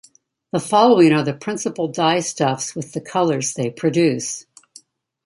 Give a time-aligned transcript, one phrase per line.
[0.51, 4.47] The following are the principal dyestuffs with the colours they produce.